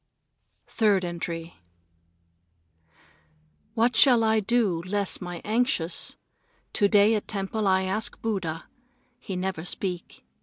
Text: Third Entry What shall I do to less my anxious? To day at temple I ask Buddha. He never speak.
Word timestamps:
Third 0.65 1.05
Entry 1.05 1.57
What 3.75 3.95
shall 3.95 4.23
I 4.23 4.39
do 4.39 4.81
to 4.81 4.89
less 4.89 5.21
my 5.21 5.43
anxious? 5.45 6.17
To 6.73 6.87
day 6.87 7.13
at 7.13 7.27
temple 7.27 7.67
I 7.67 7.83
ask 7.83 8.19
Buddha. 8.19 8.65
He 9.19 9.35
never 9.35 9.63
speak. 9.63 10.25